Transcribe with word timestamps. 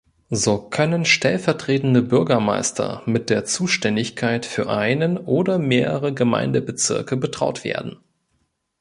So 0.31 0.57
können 0.59 1.05
stellvertretende 1.05 2.01
Bürgermeister 2.01 3.03
mit 3.05 3.29
der 3.29 3.45
Zuständigkeit 3.45 4.47
für 4.47 4.67
einen 4.67 5.15
oder 5.19 5.59
mehrere 5.59 6.11
Gemeindebezirke 6.11 7.17
betraut 7.17 7.63
werden. 7.63 7.99